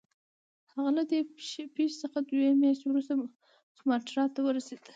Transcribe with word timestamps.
هغه 0.73 0.89
له 0.97 1.03
دې 1.09 1.19
پیښې 1.35 1.85
څخه 2.03 2.17
دوې 2.29 2.49
میاشتې 2.61 2.85
وروسته 2.89 3.13
سوماټرا 3.77 4.25
ته 4.35 4.39
ورسېد. 4.43 4.81